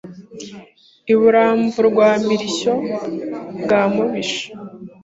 I 1.11 1.13
Buramvurwamirishyo 1.19 2.73
bwa 3.63 3.81
Mubisha 3.93 4.47